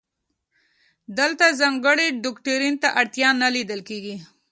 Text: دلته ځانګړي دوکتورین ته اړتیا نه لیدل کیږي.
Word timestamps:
دلته 1.19 1.45
ځانګړي 1.59 2.07
دوکتورین 2.25 2.75
ته 2.83 2.89
اړتیا 2.99 3.29
نه 3.41 3.49
لیدل 3.55 3.79
کیږي. 3.89 4.15